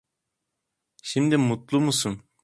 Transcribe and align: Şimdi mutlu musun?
Şimdi 1.03 1.37
mutlu 1.37 1.79
musun? 1.79 2.21